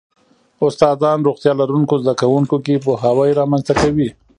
استادان 0.65 1.17
روغتیا 1.27 1.53
لرونکو 1.59 1.95
زده 2.03 2.13
کوونکو 2.21 2.57
کې 2.65 2.83
پوهاوی 2.83 3.37
رامنځته 3.39 3.73
کوي. 3.81 4.09